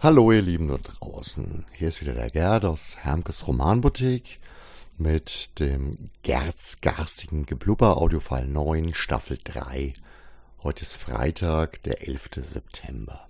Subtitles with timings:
[0.00, 4.38] Hallo ihr Lieben da draußen, hier ist wieder der Gerd aus Hermkes Romanboutique
[4.96, 9.94] mit dem Gerds garstigen Geblubber Audiofile 9 Staffel 3.
[10.62, 12.28] Heute ist Freitag, der 11.
[12.42, 13.26] September.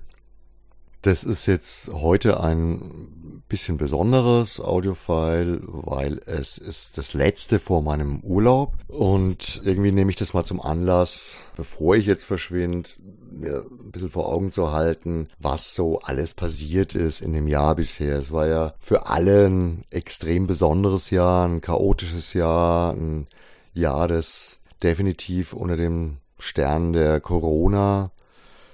[1.02, 8.18] Das ist jetzt heute ein bisschen besonderes Audiofile, weil es ist das letzte vor meinem
[8.20, 12.90] Urlaub und irgendwie nehme ich das mal zum Anlass, bevor ich jetzt verschwinde,
[13.30, 17.76] mir ein bisschen vor Augen zu halten, was so alles passiert ist in dem Jahr
[17.76, 18.18] bisher.
[18.18, 23.26] Es war ja für alle ein extrem besonderes Jahr, ein chaotisches Jahr, ein
[23.72, 28.10] Jahr, das definitiv unter dem Stern der Corona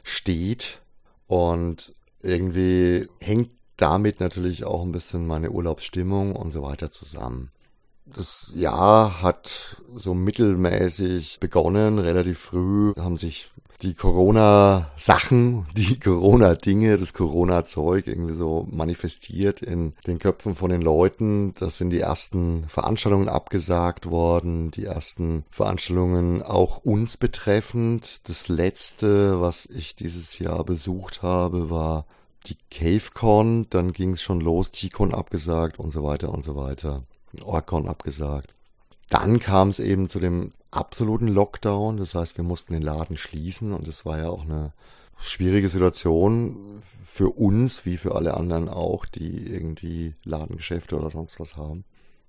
[0.02, 0.80] steht
[1.26, 7.50] und irgendwie hängt damit natürlich auch ein bisschen meine Urlaubsstimmung und so weiter zusammen.
[8.06, 13.50] Das Jahr hat so mittelmäßig begonnen, relativ früh haben sich
[13.82, 21.54] die Corona-Sachen, die Corona-Dinge, das Corona-Zeug irgendwie so manifestiert in den Köpfen von den Leuten.
[21.58, 28.28] Das sind die ersten Veranstaltungen abgesagt worden, die ersten Veranstaltungen auch uns betreffend.
[28.28, 32.06] Das letzte, was ich dieses Jahr besucht habe, war
[32.46, 37.02] die CaveCon, dann ging es schon los, T-Con abgesagt und so weiter und so weiter.
[37.42, 38.54] Orcon abgesagt.
[39.08, 41.96] Dann kam es eben zu dem absoluten Lockdown.
[41.96, 44.72] Das heißt, wir mussten den Laden schließen und das war ja auch eine
[45.18, 51.56] schwierige Situation für uns, wie für alle anderen auch, die irgendwie Ladengeschäfte oder sonst was
[51.56, 51.84] haben.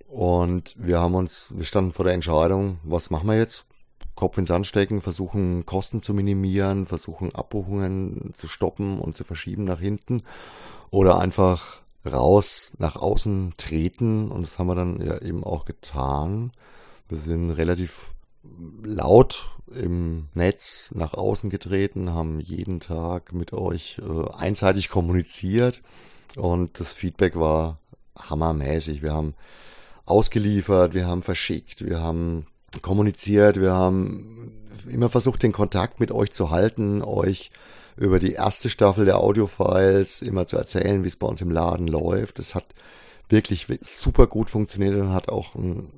[0.08, 3.66] Und wir haben uns, wir standen vor der Entscheidung, was machen wir jetzt?
[4.14, 9.66] Kopf ins Sand stecken, versuchen Kosten zu minimieren, versuchen Abbuchungen zu stoppen und zu verschieben
[9.66, 10.22] nach hinten
[10.90, 16.52] oder einfach raus nach außen treten und das haben wir dann ja eben auch getan.
[17.10, 18.15] Wir sind relativ
[18.84, 25.82] laut im Netz nach außen getreten, haben jeden Tag mit euch äh, einseitig kommuniziert
[26.36, 27.80] und das Feedback war
[28.18, 29.02] hammermäßig.
[29.02, 29.34] Wir haben
[30.06, 32.48] ausgeliefert, wir haben verschickt, wir haben
[32.82, 34.52] kommuniziert, wir haben
[34.88, 37.52] immer versucht, den Kontakt mit euch zu halten, euch
[37.98, 41.88] über die erste Staffel der Audiofiles immer zu erzählen, wie es bei uns im Laden
[41.88, 42.40] läuft.
[42.40, 42.66] Das hat
[43.30, 45.90] wirklich super gut funktioniert und hat auch ein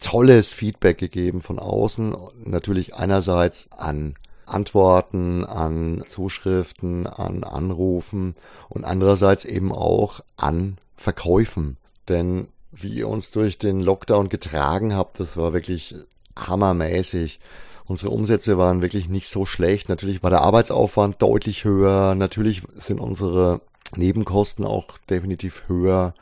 [0.00, 2.16] tolles Feedback gegeben von außen.
[2.44, 4.14] Natürlich einerseits an
[4.46, 8.36] Antworten, an Zuschriften, an Anrufen
[8.68, 11.76] und andererseits eben auch an Verkäufen.
[12.08, 15.96] Denn wie ihr uns durch den Lockdown getragen habt, das war wirklich
[16.36, 17.40] hammermäßig.
[17.86, 19.88] Unsere Umsätze waren wirklich nicht so schlecht.
[19.88, 22.14] Natürlich war der Arbeitsaufwand deutlich höher.
[22.14, 23.60] Natürlich sind unsere
[23.94, 26.14] Nebenkosten auch definitiv höher.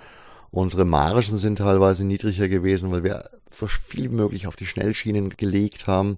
[0.55, 5.31] Unsere Margen sind teilweise niedriger gewesen, weil wir so viel wie möglich auf die Schnellschienen
[5.31, 6.17] gelegt haben,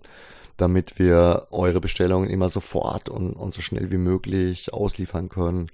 [0.59, 5.71] damit wir eure Bestellungen immer sofort und, und so schnell wie möglich ausliefern können.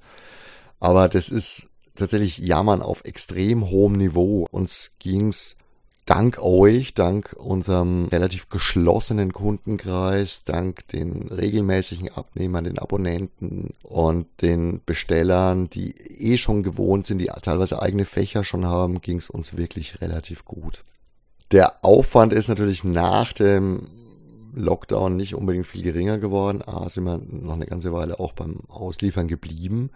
[0.78, 4.46] Aber das ist tatsächlich Jammern auf extrem hohem Niveau.
[4.52, 5.56] Uns ging's
[6.04, 14.80] dank euch, dank unserem relativ geschlossenen Kundenkreis, dank den regelmäßigen Abnehmern, den Abonnenten und den
[14.84, 19.56] Bestellern, die eh schon gewohnt sind, die teilweise eigene Fächer schon haben, ging es uns
[19.56, 20.84] wirklich relativ gut.
[21.52, 23.86] Der Aufwand ist natürlich nach dem
[24.54, 26.62] Lockdown nicht unbedingt viel geringer geworden.
[26.62, 29.90] A, sind wir noch eine ganze Weile auch beim Ausliefern geblieben.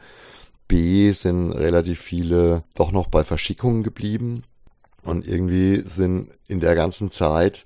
[0.69, 4.43] B, sind relativ viele doch noch bei Verschickungen geblieben.
[5.06, 7.65] Und irgendwie sind in der ganzen Zeit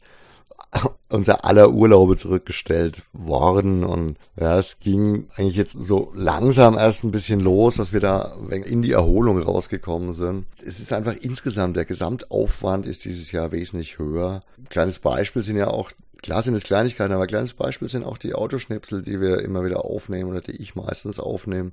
[1.08, 7.10] unser aller Urlaube zurückgestellt worden und ja, es ging eigentlich jetzt so langsam erst ein
[7.10, 10.46] bisschen los, dass wir da in die Erholung rausgekommen sind.
[10.64, 14.42] Es ist einfach insgesamt, der Gesamtaufwand ist dieses Jahr wesentlich höher.
[14.68, 15.90] Kleines Beispiel sind ja auch,
[16.22, 19.84] klar sind es Kleinigkeiten, aber kleines Beispiel sind auch die Autoschnipsel, die wir immer wieder
[19.84, 21.72] aufnehmen oder die ich meistens aufnehme.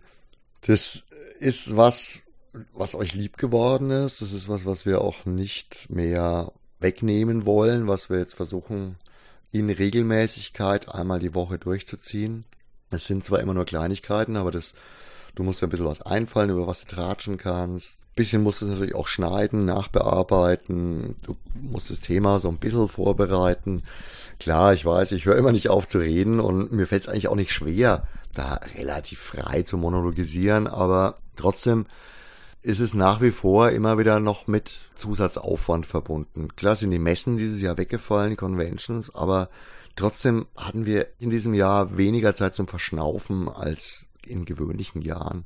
[0.66, 1.04] Das
[1.40, 2.24] ist was,
[2.74, 4.22] was euch lieb geworden ist.
[4.22, 8.98] Das ist was, was wir auch nicht mehr wegnehmen wollen, was wir jetzt versuchen
[9.52, 12.46] in Regelmäßigkeit einmal die Woche durchzuziehen.
[12.90, 14.74] Es sind zwar immer nur Kleinigkeiten, aber das,
[15.36, 17.96] du musst ja ein bisschen was einfallen, über was du tratschen kannst.
[18.00, 21.16] Ein bisschen musst du es natürlich auch schneiden, nachbearbeiten.
[21.24, 23.84] Du musst das Thema so ein bisschen vorbereiten.
[24.40, 27.28] Klar, ich weiß, ich höre immer nicht auf zu reden und mir fällt es eigentlich
[27.28, 31.86] auch nicht schwer, da relativ frei zu monologisieren, aber trotzdem
[32.62, 36.56] ist es nach wie vor immer wieder noch mit Zusatzaufwand verbunden.
[36.56, 39.50] Klar sind die Messen dieses Jahr weggefallen, die Conventions, aber
[39.96, 45.46] trotzdem hatten wir in diesem Jahr weniger Zeit zum Verschnaufen als in gewöhnlichen Jahren.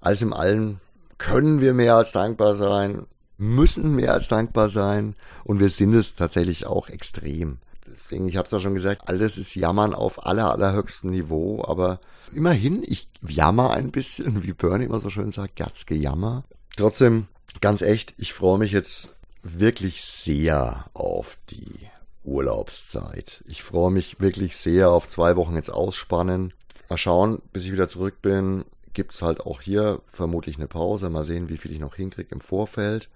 [0.00, 0.80] Alles im Allen
[1.16, 3.06] können wir mehr als dankbar sein,
[3.36, 7.58] müssen mehr als dankbar sein und wir sind es tatsächlich auch extrem.
[7.90, 12.00] Deswegen, ich habe es ja schon gesagt, alles ist Jammern auf aller, allerhöchstem Niveau, aber
[12.32, 16.44] immerhin, ich jammer ein bisschen, wie Bernie immer so schön sagt, Gatzke Jammer.
[16.76, 17.26] Trotzdem,
[17.60, 19.10] ganz echt, ich freue mich jetzt
[19.42, 21.88] wirklich sehr auf die
[22.24, 23.42] Urlaubszeit.
[23.46, 26.52] Ich freue mich wirklich sehr auf zwei Wochen jetzt ausspannen.
[26.88, 28.64] Mal schauen, bis ich wieder zurück bin.
[28.98, 31.08] Gibt's halt auch hier vermutlich eine Pause.
[31.08, 33.08] Mal sehen, wie viel ich noch hinkriege im Vorfeld.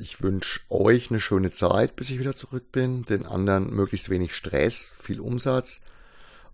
[0.00, 3.04] Ich wünsche euch eine schöne Zeit, bis ich wieder zurück bin.
[3.04, 5.78] Den anderen möglichst wenig Stress, viel Umsatz.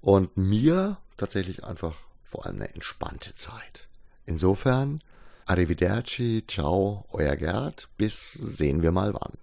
[0.02, 3.88] Und mir tatsächlich einfach vor allem eine entspannte Zeit.
[4.26, 5.00] Insofern,
[5.46, 7.88] arrivederci, ciao, euer Gerd.
[7.96, 9.32] Bis sehen wir mal wann.